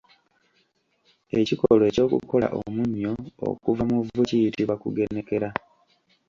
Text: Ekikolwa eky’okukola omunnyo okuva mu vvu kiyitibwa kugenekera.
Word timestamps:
Ekikolwa 1.39 1.85
eky’okukola 1.89 2.47
omunnyo 2.59 3.13
okuva 3.47 3.83
mu 3.89 3.97
vvu 4.05 4.21
kiyitibwa 4.29 4.75
kugenekera. 4.83 5.49